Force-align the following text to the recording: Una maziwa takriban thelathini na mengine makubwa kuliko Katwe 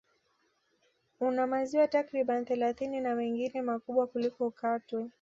Una 1.19 1.47
maziwa 1.51 1.87
takriban 1.87 2.45
thelathini 2.45 3.01
na 3.01 3.15
mengine 3.15 3.61
makubwa 3.61 4.07
kuliko 4.07 4.51
Katwe 4.51 5.09